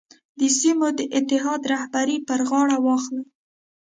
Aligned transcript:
د 0.39 0.41
سیمو 0.57 0.87
د 0.99 1.01
اتحاد 1.17 1.61
رهبري 1.73 2.17
پر 2.27 2.39
غاړه 2.49 2.77
واخلي. 2.85 3.23